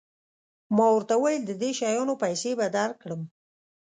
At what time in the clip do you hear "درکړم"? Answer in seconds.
2.77-3.21